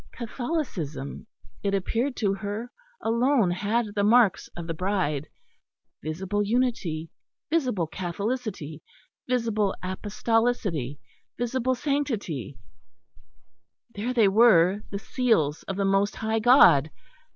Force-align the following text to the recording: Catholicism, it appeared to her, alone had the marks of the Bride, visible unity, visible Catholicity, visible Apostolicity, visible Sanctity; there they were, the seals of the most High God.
Catholicism, 0.13 1.27
it 1.61 1.75
appeared 1.75 2.15
to 2.15 2.33
her, 2.33 2.71
alone 3.03 3.51
had 3.51 3.93
the 3.93 4.03
marks 4.03 4.47
of 4.57 4.65
the 4.65 4.73
Bride, 4.73 5.27
visible 6.01 6.41
unity, 6.41 7.11
visible 7.51 7.85
Catholicity, 7.85 8.81
visible 9.29 9.75
Apostolicity, 9.83 10.97
visible 11.37 11.75
Sanctity; 11.75 12.57
there 13.93 14.11
they 14.11 14.27
were, 14.27 14.81
the 14.89 14.97
seals 14.97 15.61
of 15.67 15.75
the 15.77 15.85
most 15.85 16.15
High 16.15 16.39
God. 16.39 16.89